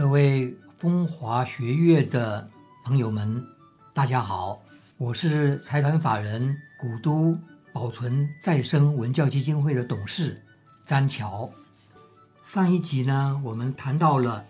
[0.00, 2.48] 各位风华学院的
[2.86, 3.44] 朋友们，
[3.92, 4.62] 大家好，
[4.96, 7.38] 我是财团法人古都
[7.74, 10.40] 保存再生文教基金会的董事
[10.86, 11.50] 詹桥。
[12.46, 14.46] 上一集呢，我们谈到了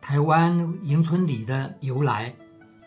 [0.00, 2.34] 台湾迎春礼的由来，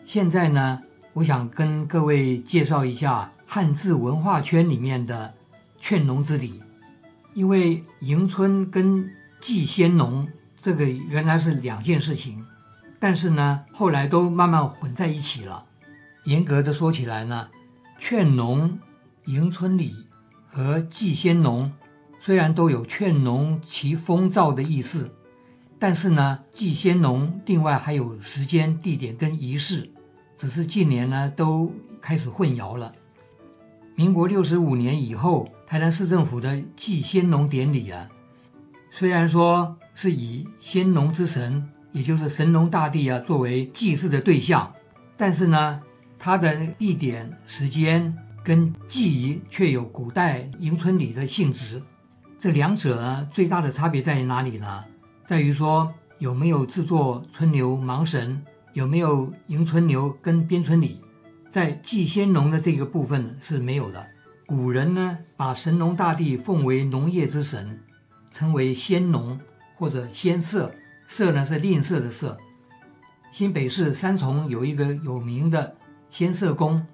[0.04, 0.82] 现在呢，
[1.12, 5.34] 我想跟各位介绍一下汉字文化圈里面的
[5.78, 6.64] 劝农之礼，
[7.32, 10.26] 因为迎春跟祭先农。
[10.62, 12.46] 这个原来是两件事情，
[13.00, 15.66] 但是呢，后来都慢慢混在一起了。
[16.22, 17.48] 严格的说起来呢，
[17.98, 18.78] 劝农
[19.24, 19.92] 迎春礼
[20.46, 21.72] 和祭先农
[22.20, 25.10] 虽然都有劝农祈丰兆的意思，
[25.80, 29.90] 但是呢，祭先农另外还有时间、地点跟仪式，
[30.36, 32.94] 只是近年呢都开始混淆了。
[33.96, 38.08] 民国六十五年以后，台南市政府的祭先农典礼啊，
[38.92, 39.76] 虽然说。
[40.02, 44.72] 是以先农之神，也就是神农大帝啊，作为祭祀的对象。
[45.16, 45.80] 但是呢，
[46.18, 51.84] 它的地点、时间跟祭仪却有古代迎春礼的性质。
[52.40, 54.86] 这两者最大的差别在哪里呢？
[55.24, 61.00] 在于说有没有制作春牛芒神，有没有迎春牛跟编春礼。
[61.48, 64.08] 在祭先农的这个部分是没有的。
[64.46, 67.84] 古人呢，把神农大帝奉为农业之神，
[68.32, 69.38] 称为先农。
[69.82, 70.70] 或者先色，
[71.08, 72.38] 色呢是吝啬的色。
[73.32, 75.74] 新北市三重有一个有名的
[76.08, 76.86] 先色宫，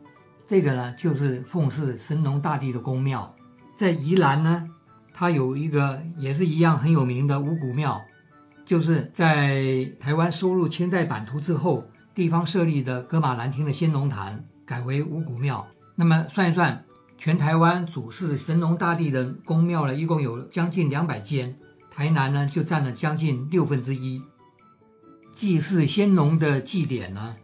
[0.48, 3.34] 这个呢就是奉祀神农大帝的宫庙。
[3.76, 4.70] 在宜兰呢，
[5.12, 8.06] 它有一个也是一样很有名的五谷庙，
[8.64, 15.66] 就是在台湾收入清代版图之后，地方设立的哥玛兰厅的先农坛改为五谷庙。
[15.94, 16.86] 那么算一算，
[17.18, 21.58] 全台湾主祀神农大帝的宫庙呢，一共有将近两百间。
[21.90, 24.22] 台南呢，就占了将近六分之一。
[25.32, 27.36] 祭祀先农的祭典呢，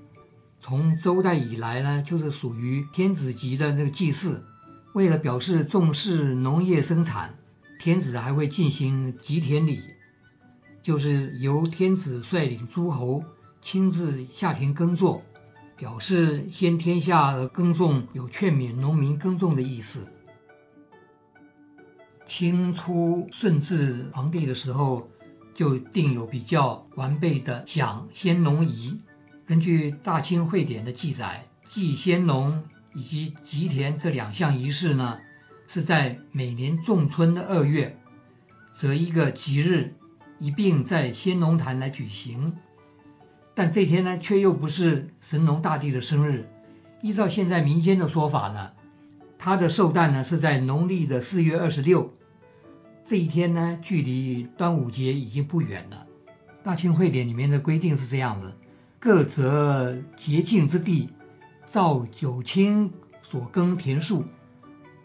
[0.61, 4.45] 从周代以来呢，就是属于天子级的那个祭祀。
[4.93, 7.37] 为了表示重视农业生产，
[7.81, 9.81] 天子还会进行吉田礼，
[10.83, 13.25] 就是由天子率领诸侯
[13.61, 15.23] 亲自下田耕作，
[15.77, 20.07] 表示先天下而耕种，有劝勉农民耕种的意思。
[22.37, 25.09] 清初顺治皇帝的时候，
[25.55, 28.99] 就定有比较完备的享先农仪。
[29.47, 35.21] 根据《大清会典》的记载，祭先农以及吉田这两项仪式呢，
[35.69, 37.97] 是在每年仲春的二月，
[38.77, 39.95] 择一个吉日
[40.41, 42.57] 一并在先农坛来举行。
[43.55, 46.49] 但这天呢，却又不是神农大帝的生日。
[47.01, 48.73] 依照现在民间的说法呢，
[49.39, 52.13] 他的寿诞呢是在农历的四月二十六。
[53.07, 56.07] 这一天呢，距离端午节已经不远了。
[56.63, 58.57] 大清会典里面的规定是这样子：
[58.99, 61.11] 各择洁净之地，
[61.67, 64.25] 造九卿所耕田数，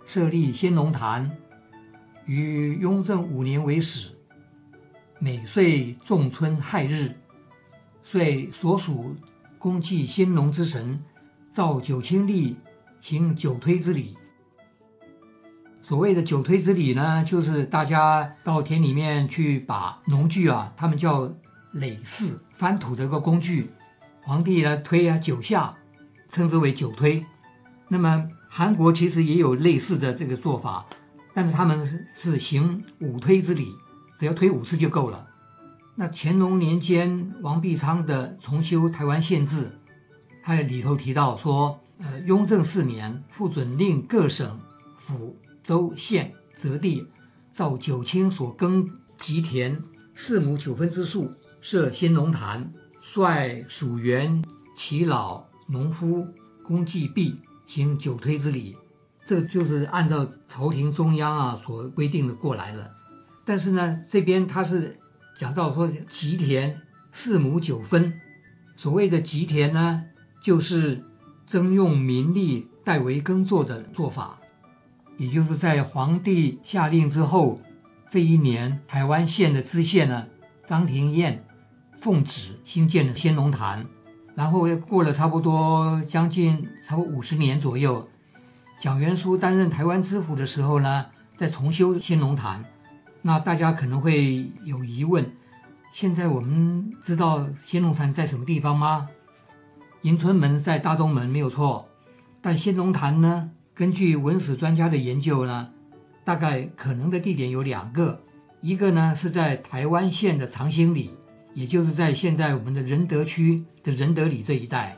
[0.06, 1.38] 设立先农坛，
[2.26, 4.12] 于雍正五年为始。
[5.20, 7.18] 每岁仲春亥日，
[8.04, 9.18] 遂所属
[9.58, 11.04] 公祭先农之神，
[11.52, 12.56] 造九卿立，
[13.02, 14.16] 行九推之礼。
[15.90, 21.30] 所谓的九推之礼呢，就是大家到田里面去把农具啊，他们叫
[21.74, 23.72] 耒耜翻土的一个工具，
[24.22, 25.80] 皇帝呢推啊九下，
[26.30, 27.26] 称之为九推。
[27.88, 30.86] 那么韩国其实也有类似的这个做法，
[31.34, 33.74] 但是他们是行五推之礼，
[34.20, 35.28] 只要推五次就够了。
[35.96, 39.72] 那乾隆年间王必昌的重修台湾县志，
[40.44, 44.60] 他里头提到说，呃，雍正四年复准令各省
[44.96, 45.36] 府。
[45.70, 47.06] 州县择地
[47.52, 49.84] 造九卿所耕吉田
[50.16, 54.44] 四亩九分之数，设先农坛，率属员、
[54.76, 56.28] 耆老、农夫
[56.64, 58.78] 公祭毕，行九推之礼。
[59.28, 62.90] 这就是按照朝廷中央啊所规定的过来了。
[63.46, 64.98] 但是呢，这边他是
[65.38, 66.82] 讲到说吉田
[67.12, 68.20] 四亩九分，
[68.76, 70.06] 所谓的吉田呢，
[70.42, 71.04] 就是
[71.46, 74.39] 征用民力代为耕作的做法。
[75.20, 77.60] 也就是在皇帝下令之后，
[78.10, 80.28] 这一年台湾县的知县呢
[80.66, 81.44] 张廷彦
[81.98, 83.86] 奉旨兴建了先农坛，
[84.34, 88.08] 然后又过了差不多将近差不多五十年左右，
[88.80, 92.64] 蒋元枢担任台湾知府的时候呢，再重修先农坛。
[93.22, 95.34] 那大家可能会有疑问，
[95.92, 99.10] 现在我们知道先农坛在什么地方吗？
[100.04, 101.90] 迎春门在大东门没有错，
[102.42, 103.52] 但先农坛呢？
[103.80, 105.70] 根据文史专家的研究呢，
[106.26, 108.20] 大概可能的地点有两个，
[108.60, 111.12] 一个呢是在台湾县的长兴里，
[111.54, 114.98] 也就是在现在我们的仁德区的仁德里这一带；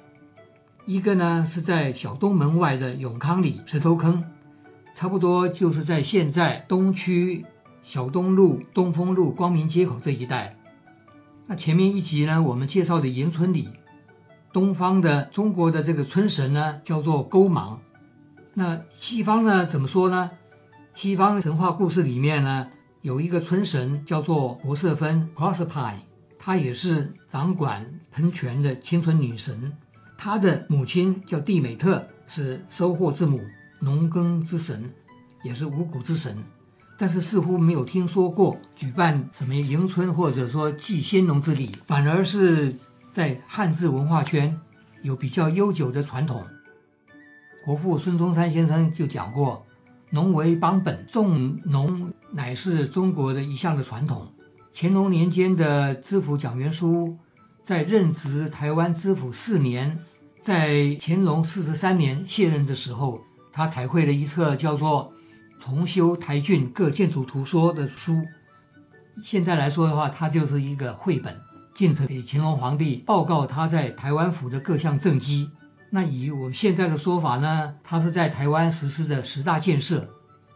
[0.87, 4.23] 一个呢是在小东门外的永康里石头坑，
[4.95, 7.45] 差不多就是在现在东区
[7.83, 10.55] 小东路、东风路、光明街口这一带。
[11.45, 13.69] 那前面一集呢，我们介绍的迎春里，
[14.51, 17.79] 东方的中国的这个春神呢叫做勾芒，
[18.53, 20.31] 那西方呢怎么说呢？
[20.93, 22.67] 西方神话故事里面呢，
[23.01, 25.99] 有一个春神叫做博瑟芬 （Proserpine），
[26.37, 29.77] 她也是掌管喷泉的青春女神。
[30.17, 33.39] 她的母亲叫蒂美特，是收获之母、
[33.79, 34.93] 农耕之神，
[35.43, 36.43] 也是五谷之神。
[36.97, 42.75] 但是似乎没有听说过举办什么迎春或者说祭先农之礼，反而是
[43.13, 44.59] 在汉字文化圈
[45.01, 46.45] 有比较悠久的传统。
[47.63, 49.65] 国父孙中山先生就讲过。
[50.13, 54.33] 农为邦本，种农乃是中国的一项的传统。
[54.73, 57.15] 乾隆年间的知府蒋元枢
[57.63, 59.99] 在任职台湾知府四年，
[60.41, 63.21] 在乾隆四十三年卸任的时候，
[63.53, 65.13] 他彩绘了一册叫做
[65.63, 68.25] 《重修台郡各建筑图说》的书。
[69.23, 71.35] 现在来说的话，它就是一个绘本，
[71.73, 75.47] 进呈给乾隆皇帝报告他在台湾府的各项政绩。
[75.93, 80.07] 那以我们现在的说法呢，它是在台湾实施的十大建设。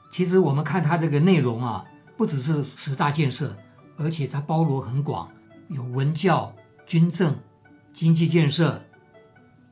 [0.09, 1.85] 其实我们看它这个内容啊，
[2.15, 3.57] 不只是十大建设，
[3.97, 5.31] 而且它包罗很广，
[5.67, 6.55] 有文教、
[6.85, 7.35] 军政、
[7.91, 8.85] 经济建设、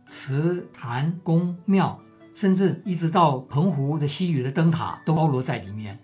[0.05, 2.01] 祠坛、宫庙，
[2.35, 5.99] 甚至一直到澎湖的西屿的灯塔都包罗在里面。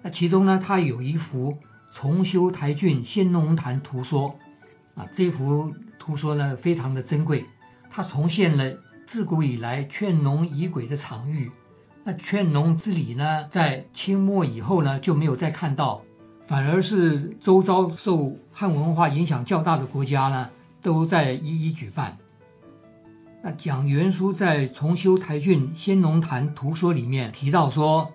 [0.00, 1.52] 那其中呢，它有一幅
[1.94, 4.38] 《重修台郡先农坛图说》
[5.00, 7.44] 啊，这幅图说呢非常的珍贵，
[7.90, 8.78] 它重现了。
[9.14, 11.52] 自古以来，劝农仪轨的场域，
[12.02, 16.02] 那劝农之礼呢，在清末以后呢就没有再看到，
[16.44, 20.50] 反而是周遭受汉文化影响较大的国家呢，
[20.82, 22.18] 都在一一举办。
[23.40, 28.14] 那蒋元枢在重修台郡先农坛图说里面提到说，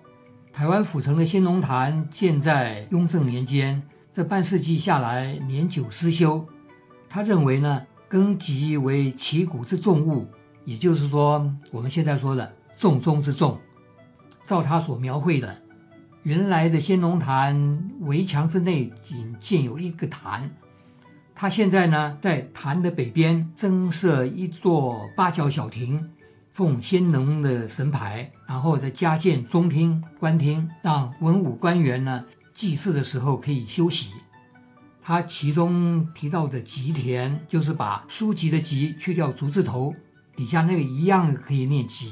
[0.52, 6.46] 台湾府城的先农坛建在雍正年间，这半世纪下来年久失修，
[7.08, 10.26] 他认为呢，根基为旗鼓之重物。
[10.64, 13.60] 也就是说，我们现在说的重中之重，
[14.44, 15.62] 照他所描绘的，
[16.22, 20.50] 原来的先农坛围墙之内仅建有一个坛，
[21.34, 26.10] 他现在呢在坛的北边增设一座八角小亭，
[26.52, 34.12] 奉先农的神牌，然后再加建中厅、官厅，让文武官员呢祭祀的时候可以休息。
[35.00, 39.94] 他其中提到的吉田，就是把书籍的吉去掉竹字头。
[40.40, 42.10] 底下那个一样可以念吉，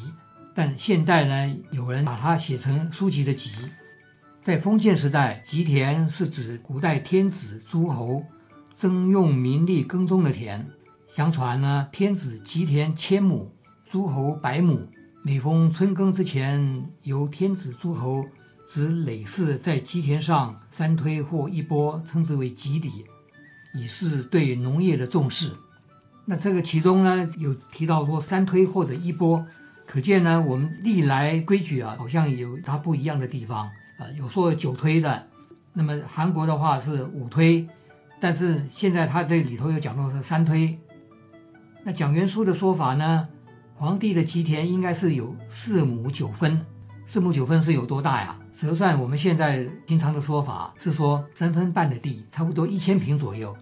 [0.55, 3.51] 但现代呢，有人把它写成书籍的吉。
[4.43, 8.27] 在封建时代，吉田是指古代天子诸侯
[8.79, 10.69] 征用民力耕种的田。
[11.07, 13.51] 相传呢，天子吉田千亩，
[13.89, 14.91] 诸侯百亩。
[15.23, 18.27] 每逢春耕之前，由天子诸侯
[18.71, 23.07] 指累世在吉田上三推或一波，称之为吉礼，
[23.73, 25.53] 以示对农业的重视。
[26.31, 29.47] 那这个其中呢，有提到说三推或者一波，
[29.87, 35.27] 可见呢，我们历来规矩啊，好像有它不一样的地方啊，有说九推的，
[35.73, 37.67] 那么韩国的话是五推，
[38.21, 40.79] 但是现在它这里头又讲到是三推。
[41.83, 43.31] 那蒋元枢的说法呢，
[43.77, 46.67] 皇帝的吉田应该是有四亩九分，
[47.07, 48.39] 四亩九分是有多大呀？
[48.55, 53.57] 折算我们现在平常的说法是说三分半的地，差不多一千平左右。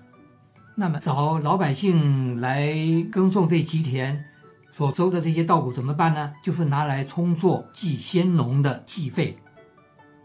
[0.79, 2.77] 那么找老百姓来
[3.11, 4.27] 耕种这吉田
[4.75, 6.35] 所收的这些稻谷怎么办呢？
[6.43, 9.37] 就是拿来充作祭先农的祭费。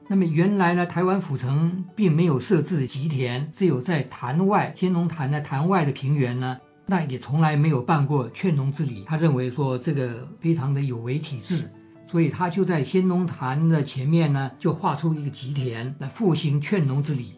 [0.10, 9.06] 那么原来呢，台湾府城并没有设置吉田，只有在坛外先农坛的坛外的平原呢，那也从来没有办过劝农之礼。
[9.08, 11.70] 他认为说这个非常的有违体制，
[12.10, 17.36] 所以他就在先农坛的前面呢，就画出一个吉田来复兴劝农之礼。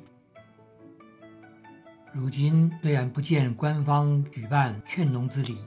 [2.16, 5.58] 如今虽然不见官方举办劝农之礼，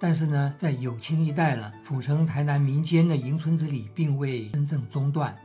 [0.00, 5.38] 但是呢，在有清一代了，府城台南民间的迎春之礼并未真正中断。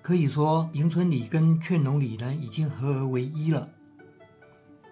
[0.00, 3.68] 可以说，迎春礼跟劝农礼呢已经合而为一了。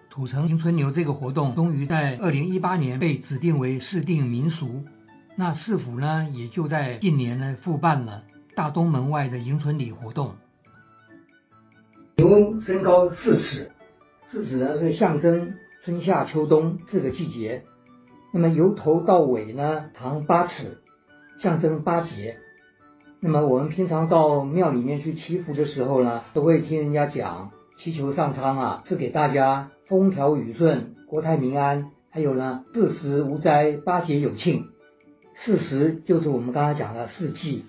[0.09, 4.83] 土城迎春牛这个活动终于在二零一八年被指定为市定民俗，
[5.37, 10.35] 那市府呢也就在近年呢复办了大东门外的迎春礼活动。
[12.17, 13.71] 牛身高四尺。
[14.31, 17.63] 是指呢是象征春夏秋冬四个季节，
[18.31, 20.77] 那么由头到尾呢长八尺，
[21.41, 22.37] 象征八节。
[23.21, 34.65] 那么我们平常到庙里面去祈福的时候呢，都会听人家讲祈求上苍啊，是给大家风调雨顺、国泰民安，还有呢四时无灾，八节有庆。
[35.43, 37.65] 四时就是我们刚才讲的四季，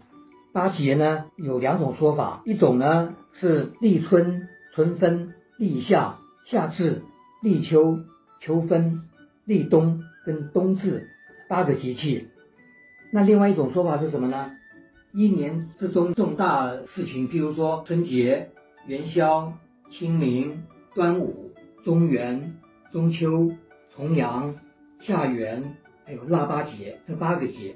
[0.52, 7.02] 八节呢有两种说法，一种呢是立春、春分、立夏、夏至、
[7.42, 7.98] 立秋、
[8.40, 9.02] 秋分、
[9.44, 11.08] 立冬跟冬至
[11.48, 12.28] 八个节气。
[13.12, 14.52] 那另外一种说法是什么呢？
[15.12, 18.50] 一年之中重大事情，譬如说春节、
[18.86, 19.54] 元宵、
[19.90, 20.62] 清明、
[20.94, 21.50] 端午、
[21.84, 22.56] 中元、
[22.92, 23.52] 中秋、
[23.96, 24.54] 重阳、
[25.00, 27.74] 下元，还有腊八节，这八个节。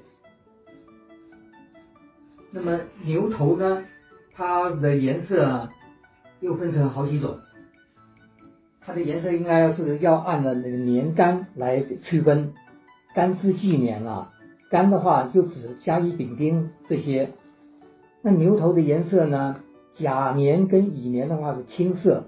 [2.51, 3.83] 那么牛头呢，
[4.33, 5.69] 它的颜色，
[6.39, 7.35] 又分成好几种。
[8.85, 12.53] 它的颜色应该是要按照那个年干来区分，
[13.15, 14.31] 干支纪年啊。
[14.69, 17.29] 干的话就指甲乙丙丁这些，
[18.21, 19.57] 那牛头的颜色呢？
[19.97, 22.25] 甲年跟乙年的话是青色，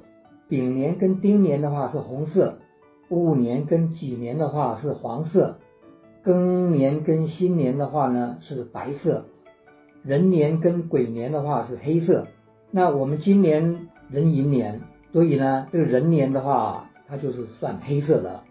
[0.48, 2.60] 丙年跟丁年的话是红色，
[3.10, 5.58] 戊年跟己年的话是黄色，
[6.24, 9.26] 庚年跟辛年的话呢是白色，
[10.04, 12.28] 壬年跟癸年的话是黑色。
[12.72, 18.44] 那我们今年壬寅年，所以呢这个壬年的话，它就是算黑色的。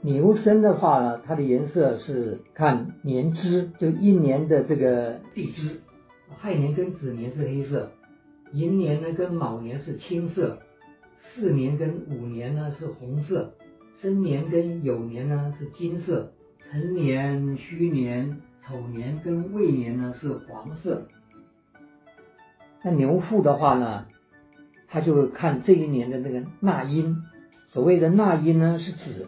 [0.00, 5.80] 牛身的话呢，它的颜色是看年支，就一年的这个地支，
[6.38, 7.92] 亥年跟子年是黑色，
[8.52, 10.58] 寅年呢跟卯年是青色，
[11.34, 13.52] 巳年跟午年呢是红色，
[14.00, 16.32] 申年跟酉年呢是金色，
[16.68, 21.06] 辰年、戌年、丑年跟未年呢是黄色。
[22.82, 24.06] 那牛腹的话呢，
[24.92, 27.16] 它就看这一年的那个纳音，
[27.72, 29.26] 所谓的纳音呢是指。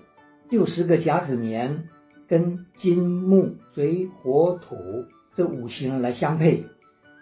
[0.51, 1.85] 六十个甲子年
[2.29, 4.77] 跟金木水火土
[5.35, 6.65] 这五行来相配，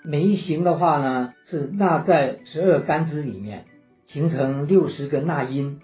[0.04, 3.64] 每一行的话呢是纳在十二干支里面，
[4.08, 5.78] 形成六十个纳音。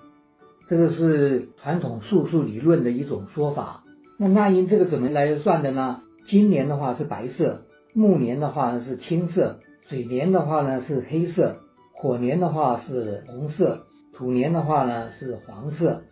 [0.68, 3.84] 这个是传统术数理论的一种说法。
[4.18, 6.02] 那纳音这个怎么来算的呢？
[6.26, 7.62] 金年的话是白色，
[7.94, 11.60] 木年的话呢是青色，水年的话呢是黑色，
[12.00, 13.80] 火年的话是红色，
[14.14, 16.02] 土年的话呢是黄色。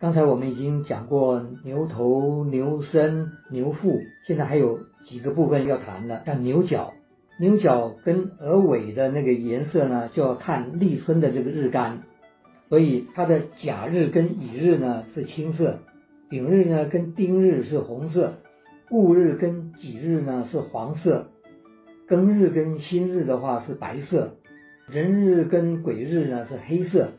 [0.00, 6.92] 刚才我们已经讲过牛头、牛身、牛腹，现在还有几个部分要谈的，像牛角。
[7.38, 12.00] 牛角跟鹅尾的那个颜色呢，就要看立春的这个日干，
[12.68, 15.78] 所以它的甲日跟乙日呢是青色，
[16.28, 18.34] 丙日呢跟丁日是红色，
[18.90, 21.28] 戊日跟己日呢是黄色，
[22.12, 24.34] 庚日跟辛日的话是白色，
[24.86, 27.12] 壬日跟癸日呢是黑色。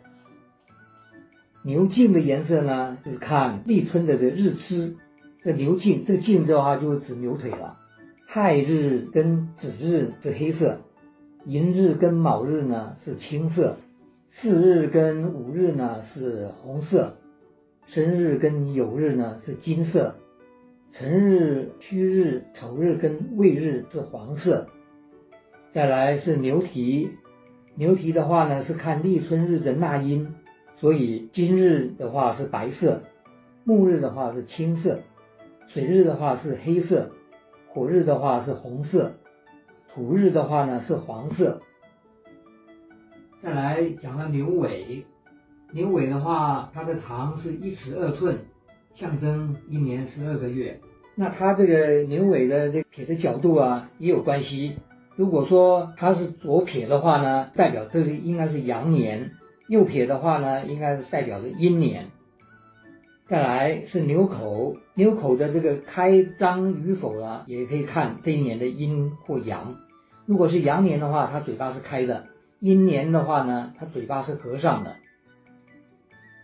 [1.65, 4.95] 牛颈的颜色呢，是看立春的这日支。
[5.41, 7.73] 这牛颈，这个颈的话就是指牛腿了。
[8.27, 10.81] 亥日跟子日是黑色，
[11.43, 13.77] 寅日跟卯日呢是青色，
[14.43, 17.15] 巳日跟午日呢是红色，
[17.87, 20.17] 申日跟酉日呢是金色，
[20.91, 24.67] 辰日、戌日、丑日跟未日是黄色。
[25.73, 27.09] 再来是牛蹄，
[27.73, 30.35] 牛蹄的话呢是看立春日的纳音。
[30.79, 33.01] 所以今日的话是白色，
[33.63, 34.99] 木日的话是青色，
[35.69, 37.09] 水日的话是黑色，
[37.69, 39.13] 火日的话是红色，
[39.91, 41.61] 土日的话呢是黄色。
[43.41, 45.05] 再来讲到牛尾，
[45.71, 48.37] 牛尾的话，它的长是一尺二寸，
[48.93, 50.79] 象征一年十二个月。
[51.15, 54.75] 那它这个牛尾的这撇的角度啊也有关系。
[55.15, 59.31] 如果说它是左撇的话呢，代表这里应该是羊年。
[59.67, 62.07] 右撇的话呢，应该是代表着阴年。
[63.27, 69.75] 再来是牛口，牛口的这个开张与否呢，也可以看这一年的阴或阳。
[70.25, 72.23] 如果是阳年的话，它嘴巴是开的；
[72.59, 74.95] 阴年的话呢，它嘴巴是合上的。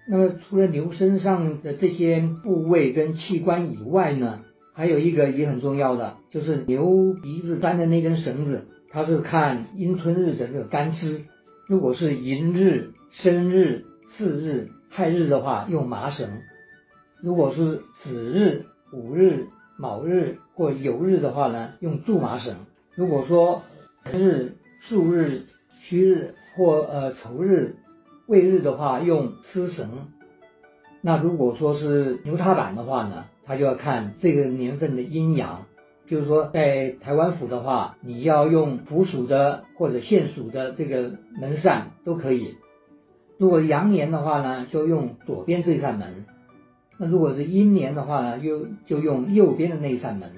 [0.08, 4.40] 那么除了牛身上的这些部位跟器官以外呢，
[4.80, 11.26] 还有一个也很重要的，就是牛鼻子粘的那根绳子，它是看阴春日的这个干支。
[11.68, 12.94] 如果是寅日。
[13.12, 16.28] 申日、巳日、亥日的话用麻绳；
[17.24, 19.48] 如果是子日、午日、
[19.80, 22.54] 卯日或酉日的话呢，用苎麻绳；
[22.94, 23.64] 如果说
[24.14, 24.54] 日、
[24.88, 25.42] 戌日、
[25.82, 27.78] 戌日或呃丑日、
[28.28, 29.90] 未日的话，用丝绳。
[31.02, 35.66] 那如果说是牛踏板的话呢，它就要看这个年份的阴阳。
[36.08, 42.56] 就是说，在台湾府的话，你要用府属的或者县属的这个门扇都可以。
[43.38, 46.26] 如果阳年的话呢，就用左边这扇门；
[47.00, 50.32] 那如果是阴年的话呢，又就用右边的那一扇门。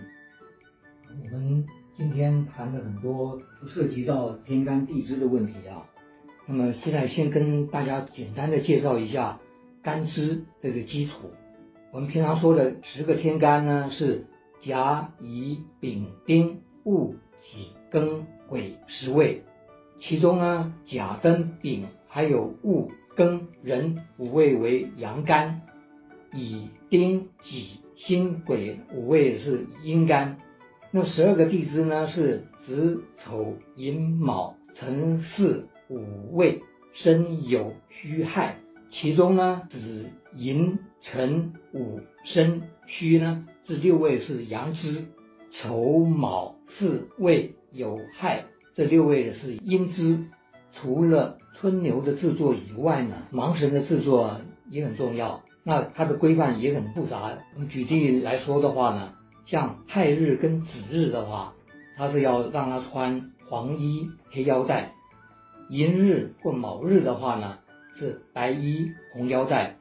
[1.09, 1.65] 我们
[1.97, 5.85] 今天谈了很多不涉及到天干地支的问题啊。
[6.47, 9.39] 那么现在先跟大家简单的介绍一下
[9.81, 11.31] 干支这个基础。
[11.93, 14.25] 我们平常说的十个天干呢，是
[14.61, 19.43] 甲、乙、丙、丁、戊、己、庚、癸十位，
[19.99, 25.63] 其中呢，甲、庚、丙还有戊、庚、壬五位为阳干，
[26.31, 30.37] 乙、丁、己、辛、癸五位是阴干。
[30.91, 36.61] 那十二个地支呢，是子、丑、寅、卯、辰、巳午未，
[36.93, 38.55] 申、酉、戌、亥。
[38.89, 45.05] 其中呢，子、寅、辰、午、申、戌呢，这六位是阳支；
[45.51, 50.25] 丑、卯、巳、未、酉、亥这六位是阴支。
[50.73, 54.39] 除了春牛的制作以外呢，盲神的制作
[54.69, 55.43] 也很重要。
[55.63, 57.37] 那它的规范也很复杂。
[57.69, 59.13] 举例来说的话呢，
[59.45, 61.53] 像亥日跟子日的话，
[61.97, 64.91] 它是要让他穿黄衣黑腰带；
[65.69, 67.57] 寅日或卯日的话呢。
[67.93, 69.75] 是白衣红腰带，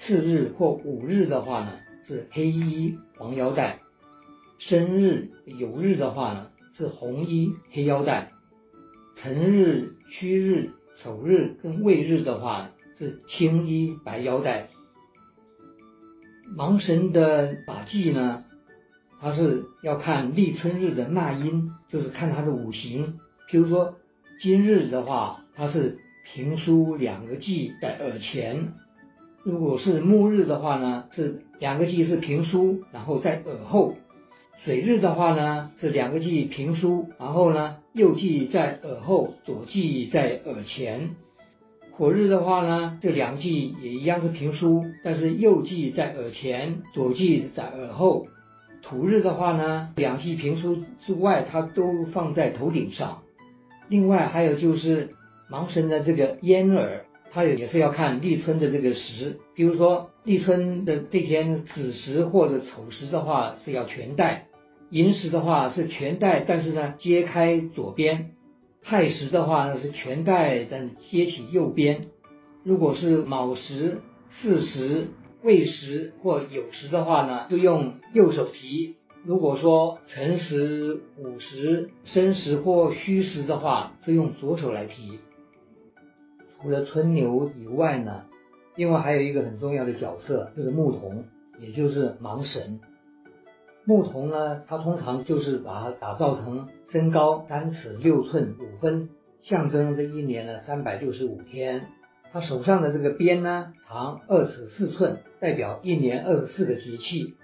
[0.00, 1.72] 次日或五日的话呢
[2.06, 3.80] 是黑衣黄腰带，
[4.58, 8.32] 申日酉日的话呢是红衣黑腰带，
[9.16, 14.68] 辰日戌日丑日跟未日的话是青衣白腰带。
[16.56, 18.44] 盲神的法纪呢，
[19.20, 23.18] 他是要看立春日的纳音，就是看他的五行。
[23.50, 23.96] 譬如说
[24.40, 25.98] 今日的话，他是。
[26.34, 28.74] 平书两个记在耳前，
[29.48, 33.94] 如果是木日的话呢，是两个记是平书，然后在耳后；
[34.62, 41.14] 水日的话呢，是两个记平书，然后呢右记在耳后，左记在耳前；
[41.92, 48.26] 火日的话呢，这两记也一样是平书，但是右记在耳前，左记在耳后；
[48.82, 50.76] 土日的话呢，两记平书
[51.06, 53.22] 之外，它都放在头顶上。
[53.88, 55.08] 另外还有就是。
[55.50, 64.46] 盲神的这个烟耳，它也也是要看立春的这个时，比如说立春的这天子时或者丑时的话是要全戴，
[64.90, 68.30] 寅时的话是全戴，但是呢揭开左边，
[68.82, 72.06] 亥时的话呢是全戴但揭起右边，
[72.64, 73.98] 如果是卯时、
[74.42, 75.08] 巳时、
[75.42, 78.96] 未时或酉时的话呢，就用右手提。
[79.24, 85.18] 如果说辰时、午时、申时或戌时的话，是用左手来提。
[86.60, 88.24] 除了春牛以外呢，
[88.76, 91.24] 另外还有一个很重要的角色，就是牧童，
[91.58, 92.80] 也就是盲神。
[93.84, 99.08] 牧童呢，他通常就是把它打造成身高三尺六寸五分，
[99.40, 101.86] 象征这一年的三百六十五天。
[102.30, 107.34] 他手上的这个鞭呢，长二尺四寸，代表一年二十四个节气。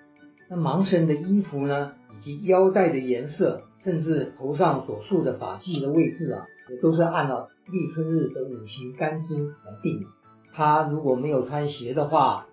[0.51, 6.45] 那盲神的衣服呢，以及腰带的颜色，甚至头上所束的发髻的位置啊。
[6.69, 10.07] 也都是按照立春日的五行干支来定。
[10.53, 12.47] 他如果没有穿鞋的话，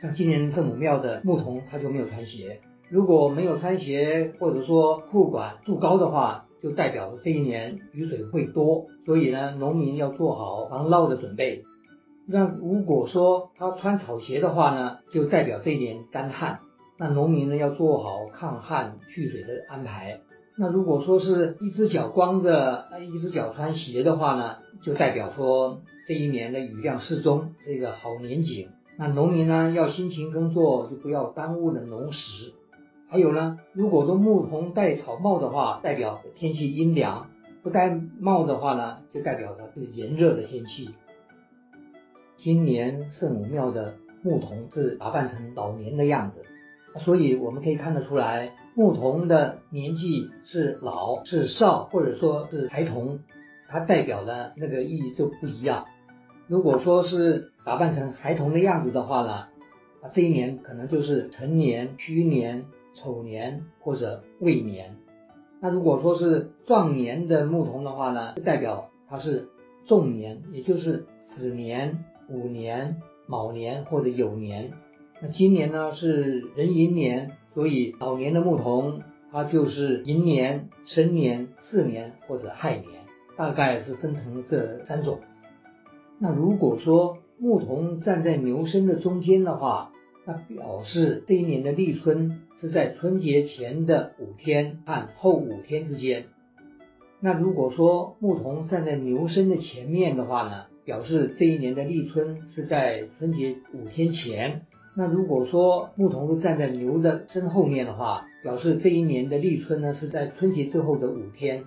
[0.00, 2.60] 像今年圣母庙的牧童，他就没有穿鞋。
[2.88, 8.86] 如果没有穿鞋，或者说裤管蹙高的话，就代表这一年雨水会多。
[9.04, 11.64] 所以呢，农民要做好防涝的准备。
[12.26, 16.60] 那如果说他穿草鞋的话呢，就代表这一年干旱。
[16.98, 20.20] 那农民呢，要做好抗旱蓄水的安排。
[20.60, 28.70] 那如果说是一只脚光着，一只脚穿鞋的话呢，就代表说这一年的雨量适中，是一个好年景。
[28.96, 32.54] 那农民呢要辛勤耕作，就不要耽误了农时。
[33.08, 37.28] 还有呢，如果说牧童戴草帽的话，代表天气阴凉；
[37.62, 40.90] 不戴帽的话呢，就代表着是炎热的天气。
[42.36, 43.94] 今年圣母庙的
[44.24, 46.44] 牧童是打扮成老年的样子，
[47.04, 48.54] 所以我们可以看得出来。
[48.78, 53.18] 牧童的年纪是老是少，或者说是孩童，
[53.68, 55.86] 它代表的那个意义就不一样。
[56.46, 59.32] 如果说是打扮成孩童的样子的话呢，
[60.00, 64.94] 啊，这一年可能就是辰年、戌年、丑年或者未年。
[65.60, 69.48] 那如果说是壮年的牧童的话呢，就代表他是
[69.88, 74.70] 仲年，也就是子年、午年、卯年或者酉年。
[75.20, 77.32] 那今年呢是壬寅年。
[77.54, 82.88] 所以老年的牧童，他就是寅年、申年、巳年或者亥年，
[83.36, 85.20] 大概是分成这三种。
[86.18, 89.92] 那如果说牧童站在牛身的中间的话，
[90.24, 96.26] 那表示这一年的立春是在春节前的五天和后五天之间。
[97.20, 104.62] 那如果说牧童站在牛身的前面的话呢，表示这一年的立春是在春节五天前。
[104.98, 111.62] 那如果说牧童是站在牛的身后面的话，表示这一年的立春呢是在春节之后的五天。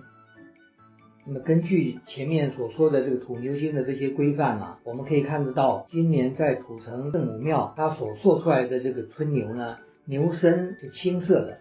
[1.24, 11.56] 那么根据前面所说的这个土牛星的这些规范啊，我们可以看得到，今年在土城圣母庙，它所做出来的这个春牛呢，牛身是青色的，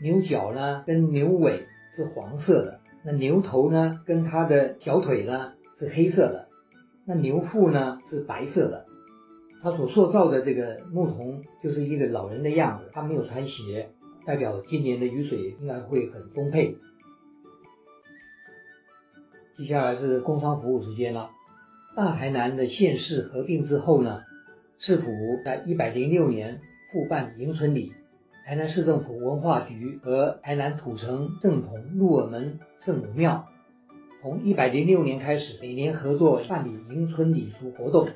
[0.00, 6.46] 牛角呢跟牛尾是黄色的，那牛头呢跟它的小腿呢是黑色的，
[7.04, 8.85] 那牛腹呢是白色的。
[9.66, 13.88] 他所塑造的这个牧童就是一个老人的样子，他没有穿鞋，
[14.24, 16.76] 代表今年的雨水应该会很丰沛。
[19.56, 21.30] 接下来是工商服务时间了。
[21.96, 24.20] 大台南的县市合并之后呢，
[24.78, 25.10] 市府
[25.44, 26.60] 在一百零六年
[26.92, 27.92] 复办迎春礼，
[28.44, 33.48] 台南市政府文化局和台南土城正统鹿耳门圣母庙，
[34.22, 38.10] 从一百零六年开始每年合作办理迎春礼俗活动。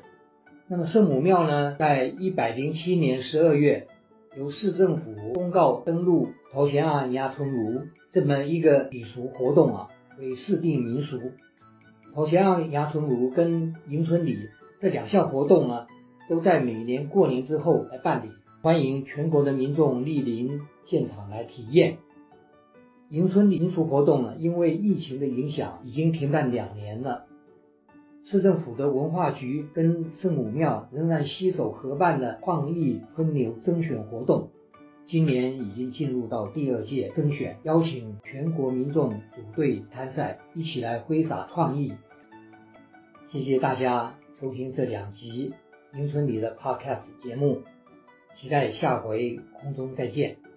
[0.71, 3.89] 那么圣母庙呢，在一百零七年十二月，
[4.37, 7.81] 由市政府公告登录头前岸压春炉
[8.13, 9.89] 这么一个礼俗活动啊。
[10.17, 11.19] 为市定民俗，
[12.15, 14.37] 头前让牙春炉跟迎春礼
[14.79, 15.87] 这两项活动呢，
[16.29, 18.29] 都在每年过年之后来办理，
[18.61, 21.97] 欢迎全国的民众莅临现场来体验。
[23.09, 27.25] 迎春礼民俗活动呢，因为疫情的影响，已经停办两年了。
[28.31, 34.51] 市政府的文化局跟圣母庙仍然携手合办了创意春牛征选活动。
[35.05, 41.91] 今年已经进入到第二届征选，邀请全国民众组队参赛，一起来挥洒创意。
[43.27, 45.53] 谢谢大家收听这两集
[45.93, 47.63] 迎春里的 Podcast 节目，
[48.37, 50.50] 期待下回空中再见。